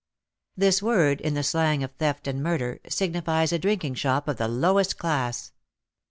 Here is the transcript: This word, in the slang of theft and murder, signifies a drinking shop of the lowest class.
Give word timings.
This 0.57 0.81
word, 0.81 1.21
in 1.21 1.35
the 1.35 1.43
slang 1.43 1.83
of 1.83 1.91
theft 1.91 2.25
and 2.27 2.41
murder, 2.41 2.79
signifies 2.89 3.51
a 3.53 3.59
drinking 3.59 3.93
shop 3.93 4.27
of 4.27 4.37
the 4.37 4.47
lowest 4.47 4.97
class. 4.97 5.51